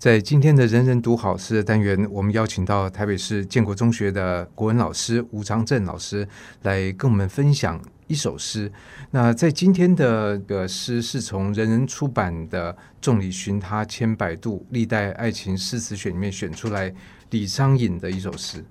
[0.00, 6.26] 在今天的人人读好诗的单元，我们邀请到台北市建国中学的国文老师吴长正老师
[6.62, 8.72] 来跟我们分享一首诗。
[9.10, 16.90] 那在今天的个诗是从人人出版的《众里寻他千百度历代爱情诗词选》里面选出来，
[17.28, 18.64] 李商隐的一首诗。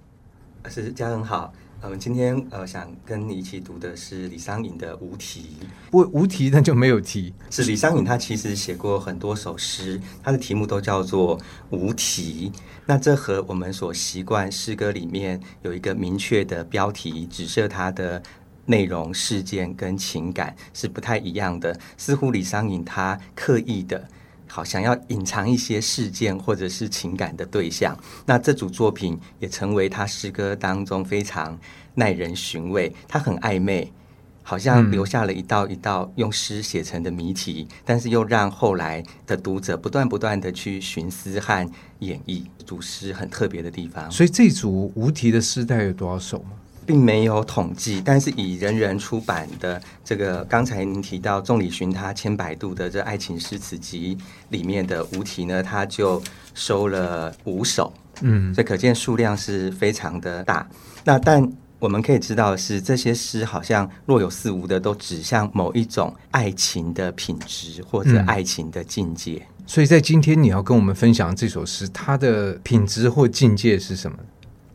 [0.67, 1.53] 是家人好。
[1.81, 5.57] 我们今天呃想跟你一起读的是李商隐的《无题》。
[5.89, 7.33] 不无题那就没有题。
[7.49, 11.39] 是李商隐他其实写过很多首诗，他的题目都叫做
[11.69, 12.51] 《无题》。
[12.85, 18.21] 那这和我们所习惯诗歌里面有一个明确的标题，指涉它的
[18.65, 21.79] 内容、事件跟情感是不太一样的。
[21.97, 24.05] 似乎李商隐他刻意的。
[24.51, 31.57] 好，想要隐藏一些事件或者是情感的对象，那这组作品也成为他诗歌当中非常
[31.93, 32.91] 耐人寻味。
[33.07, 33.93] 他很暧昧，
[34.41, 42.43] 好像留下了一道一道用诗写成的谜题，嗯、但是又让后来的读者不断不断的去寻思和演绎。
[42.57, 46.51] 这组诗很特别的地方，所以这组无题的诗大概有多少首吗？
[46.89, 54.17] 并没有统计，但是以人人出版的这个刚才您提到《众里寻他千百度》的这爱情诗词集
[54.49, 56.19] 里面的无题呢，他就
[56.55, 60.67] 收了五首，嗯，所以可见数量是非常的大。
[61.03, 69.35] 那但我们可以知道的是，这些诗好像若有似无的都指向某一种爱情的品质或者爱情的境界。
[69.35, 74.17] 嗯，所以在今天你要跟我们分享这首诗，它的品质或境界是什么？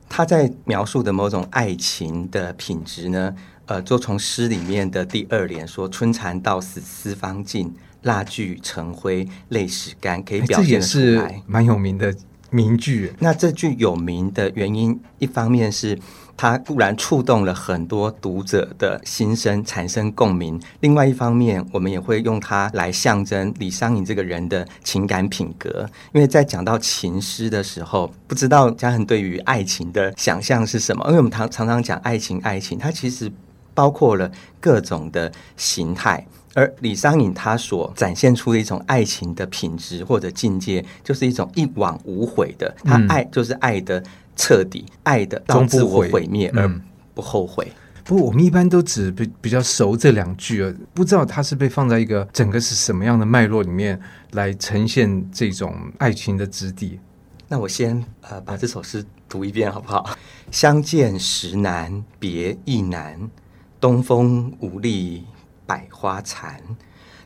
[0.08, 3.34] 他在描述的某种爱情的品质呢？
[3.66, 11.22] 呃，就从诗里面的第二联说“春蚕到死丝方尽，蜡炬成灰泪始干”，可以表现出来。
[11.22, 12.14] 这也是蛮有名的
[12.55, 13.12] 名句。
[13.19, 15.98] 那这句有名的原因，一方面是。
[16.36, 20.60] 它固然触动了很多读者的心声，产生共鸣。
[20.80, 25.88] 另外一方面，我们也会用它来象征李商隐这个人的情感品格。
[26.12, 31.05] 因为在讲到情诗的时候，不知道嘉恒对于爱情的想象是什么？
[31.06, 33.30] 因为我们常常常讲爱情，爱情它其实
[33.72, 34.28] 包括了
[34.59, 36.26] 各种的形态。
[36.54, 42.75] 而李商隐他所展现出的一种爱情的品质或者境界，就是一种一往无悔的。
[42.84, 44.03] 他爱就是爱的。
[44.37, 46.69] 彻底爱的到自我毁灭而
[47.14, 47.64] 不后悔。
[47.69, 53.97] 嗯、不过我们一般都只比比较熟这两句啊，不知道它是被放在一个整个是什么样的脉络里面
[54.32, 56.98] 来呈现这种爱情的质地。
[57.47, 60.19] 那我先呃把这首诗读一遍好不好？
[60.50, 63.31] 相见时难别亦难，
[63.78, 65.22] 东风无力
[65.66, 66.60] 百花残。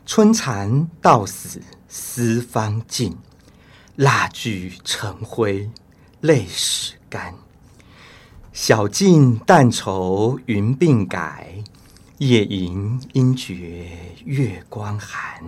[0.05, 3.15] 春蚕到死丝方尽，
[3.95, 5.69] 蜡炬成灰
[6.21, 7.35] 泪始干，
[8.51, 11.63] 晓镜但愁云鬓改，
[12.17, 13.87] 夜吟应觉
[14.25, 15.43] 月光寒。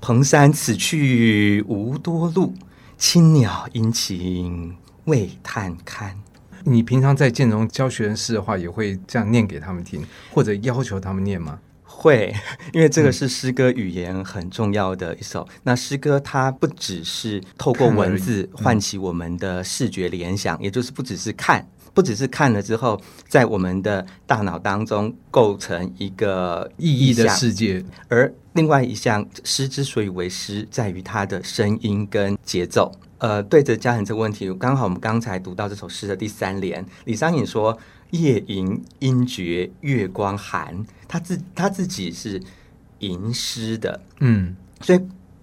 [0.00, 2.54] 蓬山此去无多路，
[2.96, 4.76] 青鸟殷勤
[5.06, 6.16] 为探看。
[6.62, 11.58] 你平常在建中教学生诗的话，也会这样念给他们听，或者要求他们念吗？
[11.96, 12.34] 会，
[12.74, 15.46] 因为这个是诗歌语言很重要的一首。
[15.50, 27.82] 嗯、那诗歌它不只是透过文字唤起我们的视觉联想，嗯、也就是不只是看，不只是看了之后，在我们的大脑当中构成一个意义的世界。
[28.08, 32.92] 而另外一项，诗之所以为诗，在于它的声音跟节奏。
[33.18, 37.78] 呃，对着家人这个问题，刚好我们刚才读到这首诗的第三联，李商隐说。
[38.10, 42.40] 夜吟应觉月光寒，他自他自己是
[43.00, 45.00] 吟诗的，嗯，所以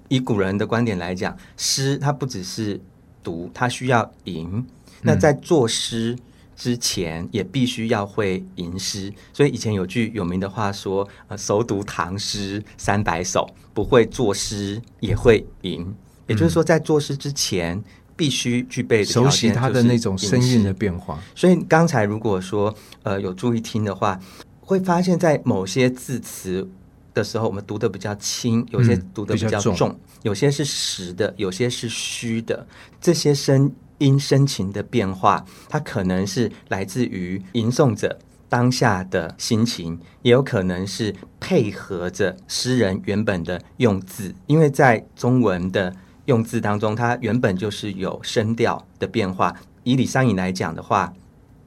[0.08, 2.80] 以古人的观点来讲，诗它不只是
[3.22, 4.66] 读，它需要吟。
[5.02, 6.18] 那在作诗
[6.62, 9.12] 之前，也必须要会吟诗。
[9.34, 15.92] 所以以前有句有名的话说：“呃，熟读唐诗三百首，不会作诗也会吟。”
[16.28, 17.84] 也就是说，在作诗之前。
[18.14, 24.20] 必须具备熟悉它的那种声韵的变化，所以刚才如果说呃有注意听的话，
[24.60, 26.70] 会发现在某些字词
[27.16, 32.68] 的时候，我们读的比较轻，有些读的比较重，嗯、有些是实的，有些是虚的。
[33.00, 33.72] 这些声
[34.02, 38.20] 音声情的变化，它可能是来自于吟诵者
[38.50, 45.96] 当下的心情，也有可能是配合着诗人原本的用字，因为在中文的。
[46.26, 49.54] 用字当中，它原本就是有声调的变化。
[49.84, 51.12] 以李商隐来讲的话，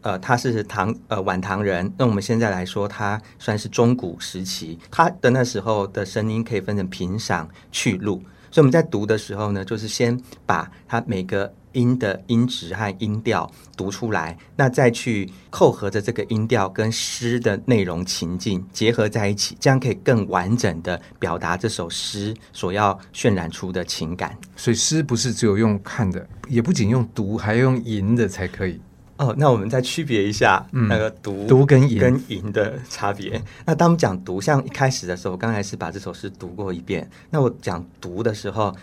[0.01, 4.79] 呃，他是唐呃晚唐人，那我们现在来说，他算是中古时期。
[4.93, 24.35] 他的那时候的声音可以分成平、赏、去、录，所以我们在读的时候呢，就是先把它每个音的音质和音调读出来，那再去扣合着这个音调跟诗的内容情境结合在一起，这样可以更完整的表达这首诗所要渲染出的情感。
[24.57, 28.81] 所以诗不是只有用看的，也不仅用读，还要用吟的才可以。
[29.17, 33.41] 哦，那我们再区别一下那个读、嗯、读跟吟跟吟的差别。
[33.65, 37.09] 那当我们讲读，像一开始的时候，我刚才是把这首诗读过一遍。
[37.31, 38.75] 那我讲读的时候，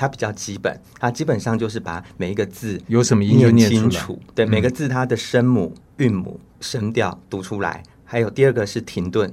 [0.00, 4.18] 它比较基本，它基本上就是把每一个字有什么音就念清楚。
[4.34, 7.82] 对，每个字它的声母、韵母、声调读出来。
[8.04, 9.30] 还有第二个是停顿，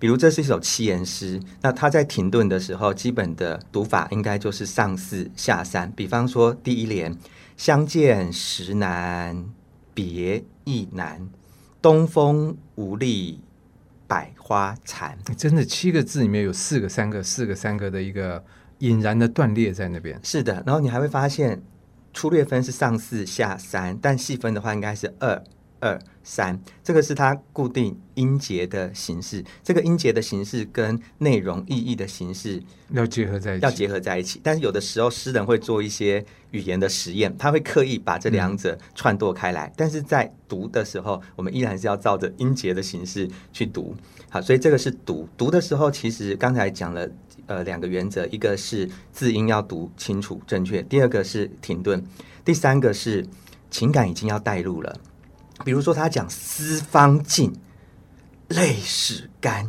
[0.00, 5.92] 比如这是一首七言诗，那它在停顿的时候，基本的读法应该就是上四下三。
[5.92, 7.16] 比方说第一联
[7.56, 9.44] “相见时难”。
[9.92, 11.28] 别亦难，
[11.82, 13.40] 东风无力
[14.06, 15.18] 百花残。
[15.36, 18.42] 真的七个字里面有四个三个，四个三个的一个
[18.80, 20.20] 引燃的断裂在那边。
[20.22, 21.62] 是的，然后你还会发现
[22.12, 25.42] 粗略分是上四下三，但细分的话应该是二。
[25.82, 29.42] 二三，这个是它固定音节的形式。
[29.64, 34.38] 这个音节的形式跟内容意义的形式要结合在一起，要结合在一起。
[34.42, 39.68] 但是有的时候诗人会做一些语言的实验，他会刻意把这两者串堕开来。
[39.68, 43.96] 嗯、但是在读的时候，我们依然是要照着音节的形式去读。
[44.28, 45.26] 好，所以这个是读。
[45.38, 47.08] 读的时候，其实刚才讲了
[47.50, 52.00] 呃两个原则，一个是字音要读清楚正确，第二个是停顿，
[52.44, 53.26] 第三个是
[53.72, 54.96] 情感已经要带入了。
[55.64, 57.52] 比如说，他讲思方尽，
[58.46, 59.68] 泪始干，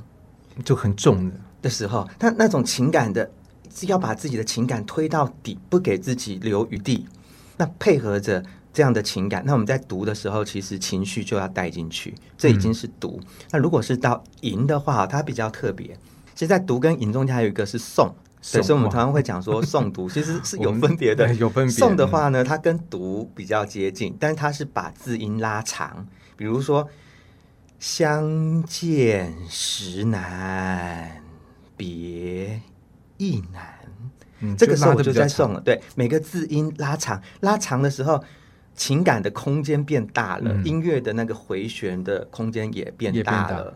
[0.63, 3.29] 就很重的的时候，他那种情感的
[3.73, 7.07] 是要把自己的情感推到底，不给自己留余地。
[7.57, 13.19] 那配合着这样的情感，那我们在读的时候，其实情绪就要带进去，这已经是读。
[13.21, 15.97] 嗯、那如果是到吟的话，它比较特别。
[16.33, 18.11] 其实，在读跟吟中间还有一个是诵。
[18.43, 21.31] 所以，我们常常会讲说诵读其实是 有分别的。
[21.35, 21.75] 有分别。
[21.75, 26.07] 诵的话呢，它跟读比较接近，但是它是把字音拉长。
[26.35, 26.89] 比如说
[27.77, 31.21] “相见时难，
[31.77, 32.59] 别
[33.17, 33.61] 亦难”，
[34.41, 35.61] 嗯，这个时候我就在诵了。
[35.61, 38.23] 对，每个字音拉长，拉长的时候，
[38.75, 43.75] 情感的空间变大了，嗯、音乐的那个回旋的空间也变大了。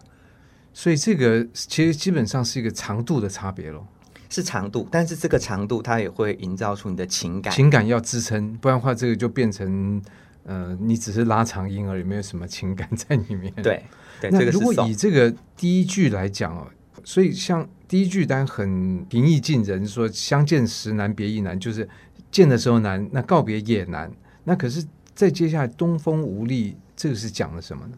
[0.76, 3.88] 大所以，这个其实基本上是一个长度的差别咯。
[4.30, 10.02] 是长度，但是这个长度它也会营造出你的情感，情感要支撑，不然的话这个就变成
[10.44, 13.54] 呃，你只是拉长音而已，没有什么情感在里面。
[13.64, 13.82] 对，
[14.20, 16.68] 对，那如果以这个第一句来讲哦，
[17.06, 21.88] 所以像第一句单很平易近人，说相见时难别亦难，就是
[22.30, 24.12] 见的时候难，那告别也难。
[24.44, 27.98] 那可是再接下来东风无力，这个是讲了什么呢？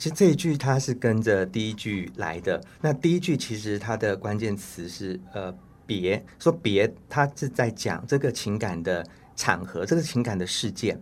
[0.00, 2.58] 其实这一句它是跟着第一句来的。
[2.80, 5.54] 那第一句其实它的关键词是呃
[5.86, 9.06] 别，说别，它是在讲这个情感的
[9.36, 10.98] 场合，这个情感的事件，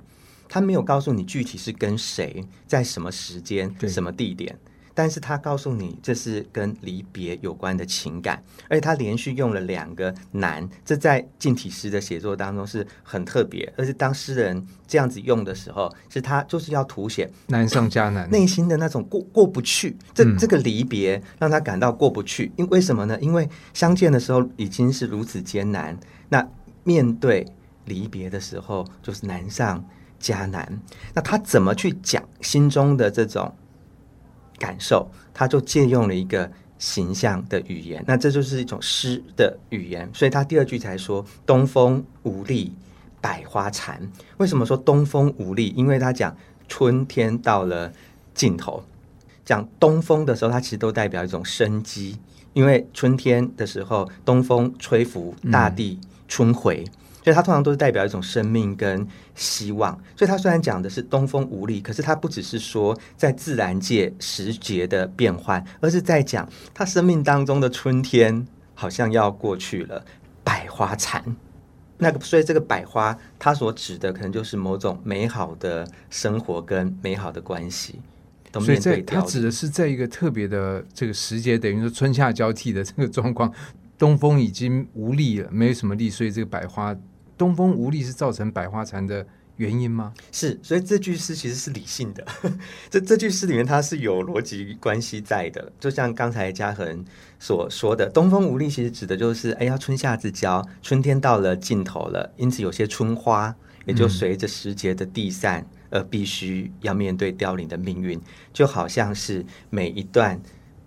[0.49, 4.59] 它没有告诉你具体是跟谁，在什么时间、什么地点。
[4.99, 13.73] 但是他告诉你，这是跟离别有关的情感，而且他连续用了两个难，这在近体诗的写作当中是很特别。
[13.77, 19.97] 而且当诗人这样子用的时候，是他就是要凸显难上加难，内心的那种过过不去。
[20.13, 23.17] 这这个离别让他感到过不去，因为什么呢？
[23.21, 25.97] 因为相见的时候已经是如此艰难，
[26.29, 26.45] 那
[26.83, 27.47] 面对
[27.85, 29.85] 离别的时候就是难上
[30.19, 30.83] 加难。
[31.15, 33.55] 那他怎么去讲心中的这种？
[34.59, 42.73] 感受，他就借用了一个形象的语言，那这就是一种诗的语言，所以他第二句才说“东风无力，
[43.21, 44.01] 百花残”。
[44.39, 45.73] 为什么说东风无力？
[45.77, 46.37] 因为他讲
[46.69, 47.93] 春天到了
[48.35, 48.83] 尽头，
[49.45, 52.19] 讲东风的时候，它其实都代表一种生机，
[52.53, 55.99] 因为春天的时候，东风吹拂大地，
[56.29, 56.85] 春回。
[56.87, 56.93] 嗯
[57.29, 59.93] 所以它通常都是代表一种生命跟希望。
[60.17, 70.03] 所以它虽然讲的是东风无力，可是它不只是说在自然界时节的变换，而是在讲他生命当中的春天好像要过去了，
[70.43, 71.23] 百花残。
[71.99, 78.01] 那个，所以这个百花，它所指的可能就是某种美好的生活跟美好的关系。
[78.55, 83.53] 所以在它指的是在一个特别的这个时节，等于说春夏交替的这个状况，
[83.99, 86.97] 东风已经无力了，没有什么力，所以这个百花。
[87.39, 89.25] 东风无力是造成百花残的
[89.57, 90.13] 原因吗？
[90.31, 92.27] 是，所以这句诗其实是理性的。
[92.91, 95.73] 这这句诗里面它是有逻辑关系在的。
[95.81, 97.05] 就像刚才嘉恒
[97.39, 103.55] 所说的，“东风无力”其实指的就是，哎呀，春夏之交，春天到了尽头了，因此有些春花
[103.87, 108.21] 也就随着时节的递散，而必须要面对凋零的命运，
[108.53, 110.41] 就好像是每一段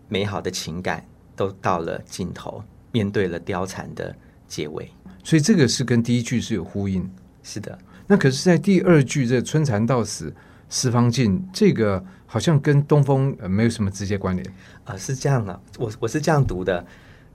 [0.07, 1.05] 美好的情感
[1.35, 4.15] 都到了尽头，面对了凋残的
[4.47, 4.89] 结尾。
[5.23, 7.09] 所以这个是跟第一句是有呼应，
[7.43, 7.77] 是的。
[8.07, 10.33] 那可是，在第二句这“春蚕到死
[10.69, 14.45] 丝方尽”，这个好像跟东风呃没有什么直接关联
[14.83, 14.97] 啊、呃。
[14.97, 16.85] 是这样啊，我我是这样读的。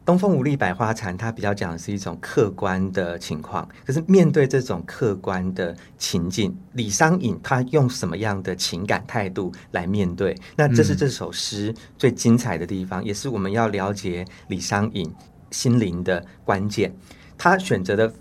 [0.05, 3.69] 东风无力百花残，它比较讲的是一种客观的情况。
[3.85, 10.37] 可是面对这种客观的情境，李商隐他用什么样的情感态度来面对？
[10.55, 15.13] 那这是这首诗最精彩的地方，嗯、也是我们要了解李商隐
[15.51, 16.95] 心灵的关键。
[17.39, 18.13] 他选择的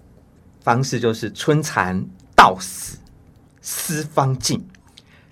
[0.62, 2.06] 方式就是“春蚕
[2.36, 2.98] 到死
[3.62, 4.68] 丝方尽，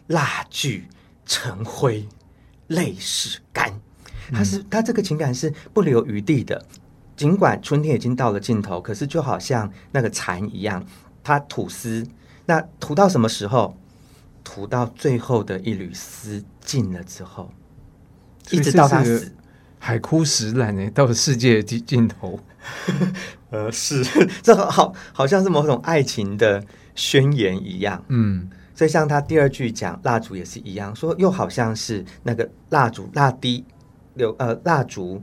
[0.07, 0.87] 蜡炬
[1.25, 2.07] 成灰
[2.67, 3.79] 泪始干。”
[4.31, 6.65] 他是他这个情感是不留余地的，
[7.15, 10.85] 尽管春天已经到了尽头，可是就好像那个蚕一样，
[11.23, 12.07] 他吐丝，
[12.45, 13.77] 那吐到什么时候？
[14.45, 17.49] 吐到最后的一缕丝尽了之后，
[18.51, 19.33] 一直到他死，
[19.79, 22.37] 海枯石烂呢，到了世界尽尽头。
[23.53, 24.03] 呃，是
[24.41, 26.61] 这好好像是某种爱情的
[26.95, 28.03] 宣言一样。
[28.07, 33.63] 嗯，所以像他第二句讲蜡烛也是一样，说又好像是那个蜡烛蜡滴。
[34.15, 35.21] 有呃，蜡烛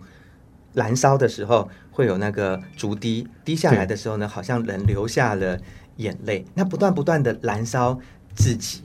[0.72, 5.58] 燃烧的时候会有那个烛滴滴下来的时候呢，好像人流下了
[5.96, 6.44] 眼泪。
[6.54, 7.99] 那不断不断的燃烧
[8.37, 8.82] 自己，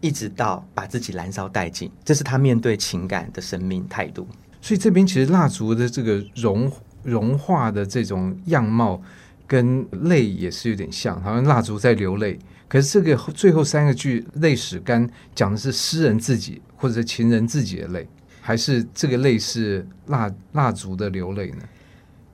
[0.00, 4.26] 一直到把自己燃烧殆尽，这是他面对情感的生命态度。
[4.60, 6.70] 所以这边其实蜡烛的这个融
[7.02, 9.00] 融化的这种样貌，
[9.46, 12.38] 跟泪也是有点像，好像蜡烛在流泪。
[12.68, 18.08] 可是这个最后三个句“泪始干”讲的是诗人自己或者是情人自己的泪。
[18.40, 21.58] 还是这个泪是蜡蜡烛的流泪呢？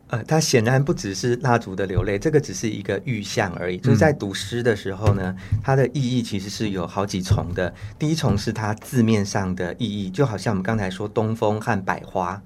[0.07, 3.77] 呃，它显然不只是蜡烛的流泪，这个只是一个预象而已。
[3.77, 7.75] 嗯、就是在读诗的时候呢，它的意义其实是有好几重的。
[7.99, 12.41] 第一重是它字面上的意义，就好像我们刚才说东风和百花，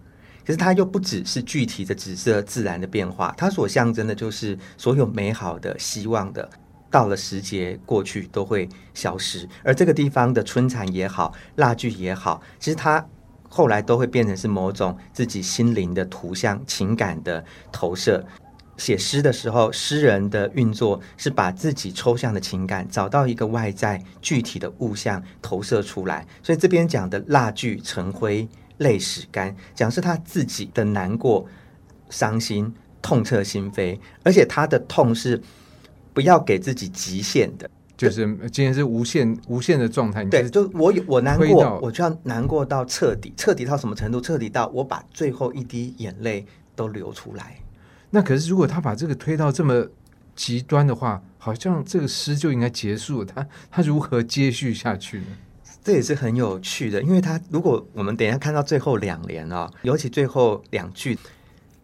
[0.46, 6.48] 可是它又不只是具体的紫色自然的变化，它所象征的就是所有美好的、希望的，
[6.90, 9.48] 到了时节过去都会消失。
[9.62, 13.04] 而这个地方的春蚕也好，蜡炬也好，其实它。
[13.54, 18.24] 后来都会变成是某种自己心灵的图像、情感的投射。
[18.78, 26.26] 写诗的时候，诗人的运作是把自己抽象的情感找到一个外在具体的物象投射出来。
[26.42, 28.48] 所以这边讲的蜡炬成灰
[28.82, 31.46] 泪始干，讲是他自己的难过、
[32.10, 35.40] 伤心、痛彻心扉，而且他的痛是
[36.12, 37.70] 不要给自己极限的。
[37.94, 44.20] 就是今天是无限无限的状态，对，就我有我难过，我就要难过到彻底，彻底到什么程度？
[44.20, 47.58] 彻底到我把最后一滴眼泪都流出来。
[48.10, 49.86] 那可是如果他把这个推到这么
[50.34, 53.24] 极端的话，好像这个诗就应该结束了。
[53.24, 55.26] 他他如何接续下去呢？
[55.84, 61.18] 这也是很有趣的，因为他如果我们等一下看到最后两联啊，尤其最后两句，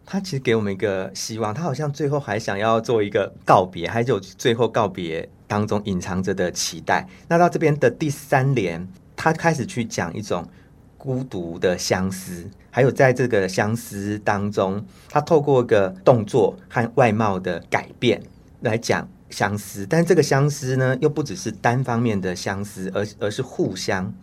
[0.05, 5.29] 他其实给我们一个希望，他好像最后还想要做一个告别，还有最后告别。
[5.49, 7.09] 当中隐藏着的期待。
[7.27, 10.47] 那到这边的第三联，他开始去讲一种
[10.95, 18.21] 孤独的相思，还有在这个相思当中，他透过一个动作和外貌的改变
[18.61, 19.85] 来讲相思。
[19.85, 24.13] 但这个相思呢，又不只是单方面的相思，而而是互相、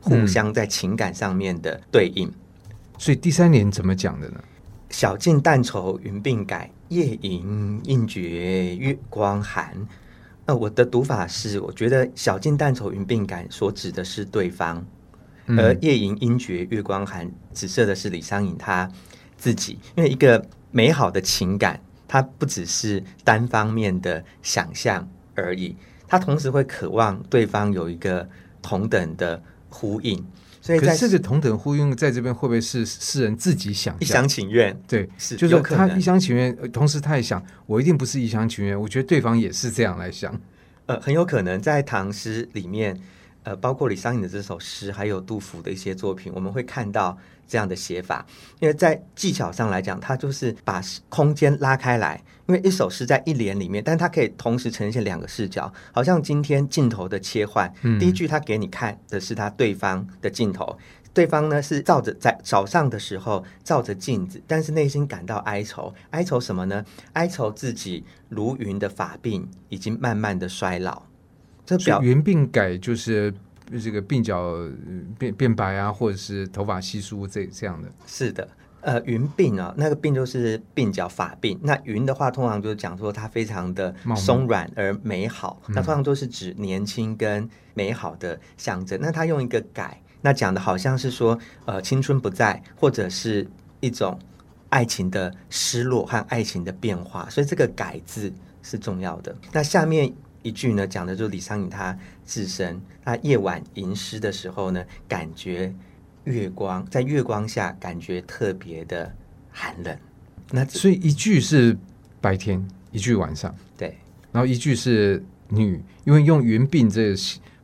[0.00, 2.28] 互相在情感上面的对应。
[2.28, 2.34] 嗯、
[2.98, 4.40] 所以第三联怎么讲的呢？
[4.90, 9.86] 晓镜但愁云鬓改，夜吟应觉月光寒。
[10.46, 14.84] 呃，我的读法是，我觉得“晓镜但愁云鬓改”所指的是对方，
[15.46, 18.90] 嗯、而“夜吟应觉月光寒”指涉的是李商隐他
[19.36, 19.78] 自己。
[19.94, 25.76] 因为一个美好的情感，它不只是单方面的想象而已，
[26.08, 28.28] 它同时会渴望对方有一个
[28.60, 30.26] 同等的呼应。
[30.60, 34.76] 所以在这个同等呼应，在这边会不会是诗人自己想一厢情愿？
[34.88, 40.36] 对，是，就是他一厢情愿，同时他也想，我一定不是一厢情愿，我觉得对方也是这样来想。
[40.86, 43.00] 呃，很有可能在唐诗里面，
[43.44, 47.16] 呃，包括李商隐的这首诗，还有杜甫的一些作品，我们会看到
[47.50, 48.24] 这样的写法。
[48.60, 50.80] 因为在技巧上来讲，它就是把
[51.10, 52.22] 空间拉开来。
[52.46, 57.72] 因为一首诗在一联里面，但它可以同时呈现两个视角，好像今天镜头的切换。
[57.82, 60.76] 嗯、第一句他给你看的是他对方的镜头，
[61.14, 66.84] 对方呢是照着在早上的时候照着镜子，但是内心感到哀愁，哀愁什么呢？
[67.12, 71.02] 哀愁自己如云的发鬓已经慢慢的衰老。
[71.64, 73.32] 这表云鬓改就是
[73.78, 74.54] 这个鬓角
[75.18, 77.88] 变变白啊，或者是头发稀疏这这样的。
[78.06, 78.48] 是的。
[78.82, 81.58] 呃，云鬓啊，那个鬓就是鬓角发鬓。
[81.60, 85.60] 那云的话，通常就是讲说它非常的松软而美好。
[85.68, 88.98] 那通常都是指年轻跟美好的象征。
[89.02, 93.46] 那它用一个改，那讲的好像是说，呃，青春不在，或者是
[93.80, 94.18] 一种
[94.70, 97.28] 爱情的失落和爱情的变化。
[97.28, 99.36] 所以这个改字是重要的。
[99.52, 100.10] 那下面
[100.42, 105.74] 一句呢，讲的就是李商隐他自身，他夜晚吟诗的时候呢，感觉
[106.24, 109.14] 月光在月光下感觉特别的
[109.50, 109.98] 寒冷。
[110.50, 111.76] 那所以一句是
[112.20, 113.96] 白天，一句晚上，对，
[114.32, 117.16] 然后一句是女，因为用云鬓这个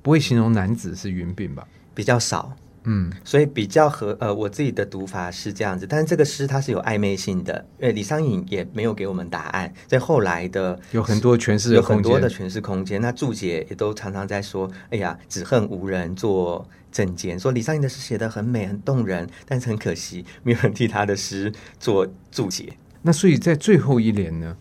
[0.03, 1.67] 不会形容男子是云鬓吧？
[1.95, 2.55] 比较少。
[2.89, 13.01] 嗯，所以比较和呃，我自己的读法是这样子，但是这个诗它是有暧昧性的，呃，李商隐也没有给我们答案，在后来的有很多诠释，有很多的诠释空间。
[13.01, 22.73] 那注解也都常常在说，哎呀，只恨无人做证件，说李商隐的诗写得很美很动人，但是很可惜，没有人替他的诗做注解。
[23.03, 24.57] 那所以在最后一联呢？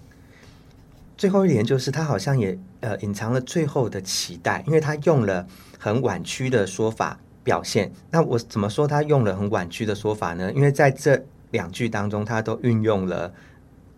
[1.16, 5.46] 最后一联就是他好像也呃隐藏了最后的期待，因为他用了
[5.78, 7.20] 很婉曲的说法。
[7.46, 7.90] 表现。
[8.10, 8.86] 那我怎么说？
[8.86, 10.52] 他用了很婉曲的说法呢？
[10.52, 13.32] 因为在这两句当中，他都运用了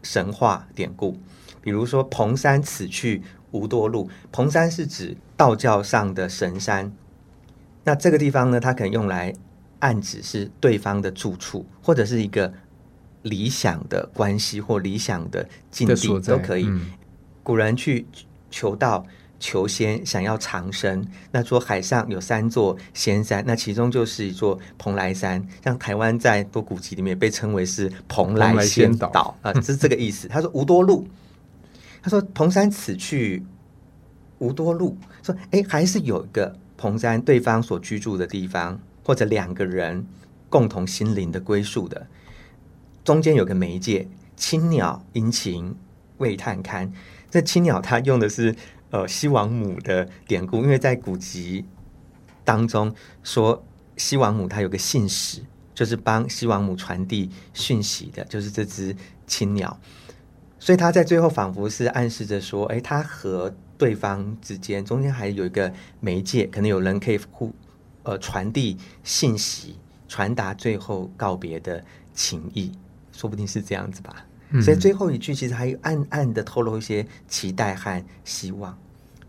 [0.03, 1.17] 神话典故，
[1.61, 6.91] 比如说“蓬山此去无多路”，蓬山是指道教上的神山。
[7.85, 9.33] 那这个地方呢，它可能用来
[9.79, 12.53] 暗指是对方的住处，或者是一个
[13.21, 16.65] 理想的关系或理想的境地都可以。
[16.67, 16.91] 嗯、
[17.41, 18.05] 古人去
[18.51, 19.05] 求道。
[19.39, 25.47] 求仙想要长生，那说海上有三座仙山，那其中就是一座蓬莱山。
[25.63, 30.27] 像台湾在多古籍里面被称为是蓬莱仙岛啊，这是这个意思。
[30.27, 31.07] 他说无多路，
[32.01, 33.45] 他说蓬山此去
[34.39, 40.03] 无多路，说哎，还是有一个蓬山对方所居住的地方，或者两个人
[40.49, 42.07] 共同心灵的归宿的，
[43.03, 45.75] 中间有个媒介，青鸟殷勤
[46.17, 46.91] 为探看。
[47.29, 48.55] 这青鸟它用的是。
[48.89, 51.65] 呃，西王母的典故，因为在古籍
[52.43, 53.63] 当中说，
[53.97, 55.41] 西王母她有个信使，
[55.73, 59.77] 就是帮西王母传递讯息的，就是这只青鸟。
[60.59, 67.53] 所以他在最后仿佛是暗示着说，哎，他和对方之间中间还有一个媒介，可能有人可以互
[68.03, 69.75] 呃传递信息，
[70.07, 72.71] 传达最后告别的情意，
[73.11, 74.25] 说不定是这样子吧。
[74.61, 78.77] 所以最后一句其实还暗暗的透露一些期待和希望。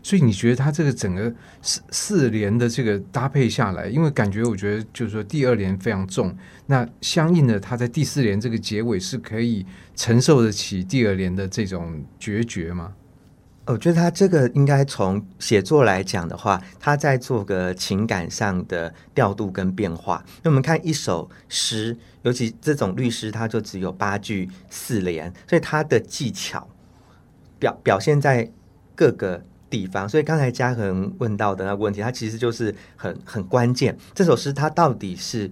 [0.01, 6.33] 所以你觉得他这个整个四四联的这个搭配下来，因为感觉我觉得就是说第二联非常重，
[6.67, 12.93] 那相应的他在第四联这个结尾是可以承受得起第二联的这种决绝吗？
[13.69, 20.25] 我觉得他这个应该从写作来讲的话，他在做个情感上的调度跟变化。
[20.41, 26.67] 那我们看一首诗，尤其这种律诗，它就只有八句四联，所以它的技巧
[27.59, 28.51] 表表现在
[28.95, 30.09] 各个地方。
[30.09, 33.95] 所以刚才嘉恒问到的那个问题，它其实就是很很关键。
[34.15, 35.47] 这首诗它到底是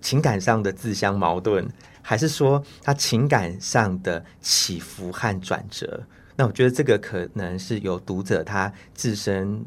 [0.00, 1.64] 情感上的自相矛盾，
[2.02, 6.02] 还是说它情感上的起伏和转折？
[6.36, 9.64] 那我觉得这个可能是由读者他自身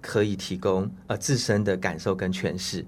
[0.00, 2.84] 可以提供呃自身的感受跟诠释，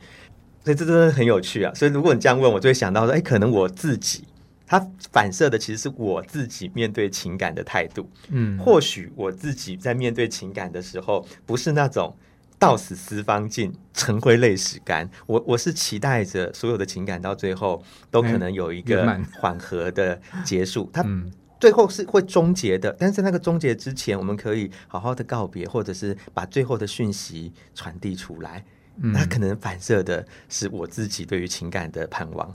[0.64, 1.74] 所以这真的很有趣啊！
[1.74, 4.24] 所以如果你这样问我，就会想到说，哎，可能我自己
[4.66, 4.78] 他
[5.12, 8.08] 反射的其实是我自己面对情感的态度。
[8.28, 12.16] 嗯，或许我自己在面对情感的时候，不是那种
[12.58, 15.08] 到死丝方尽、尘灰泪始干。
[15.26, 19.06] 我我是期待着所有的情感到最后都可能有一个
[19.38, 20.88] 缓和的结束。
[20.92, 21.02] 他。
[21.04, 28.64] 嗯最后是会终结的，但是在那个终结之前，我们可以好好的告别，或者是把最后的讯息传递出来。
[29.00, 32.52] 嗯，那可能反射的是我自己对于情感的盼望。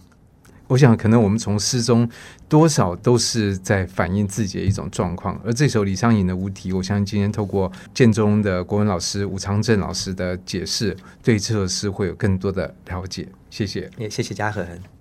[0.68, 2.10] 我想，可能我们从诗中
[2.48, 5.40] 多少都是在反映自己的一种状况。
[5.44, 13.28] 而这首李商隐的《无题》，我相信今天透过建中的国文老师吴长正老师的解释，对这首诗会有更多的了解。
[13.50, 14.94] 谢谢，也谢谢嘉恒。